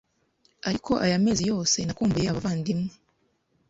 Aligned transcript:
Ariko 0.67 0.91
aya 1.05 1.17
mezi 1.25 1.43
yose 1.51 1.77
nakumbuye 1.83 2.27
abavandimwe 2.29 2.89